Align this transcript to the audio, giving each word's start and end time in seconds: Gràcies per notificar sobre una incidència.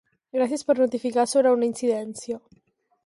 Gràcies 0.37 0.63
per 0.69 0.75
notificar 0.79 1.25
sobre 1.33 1.53
una 1.59 1.69
incidència. 1.71 2.41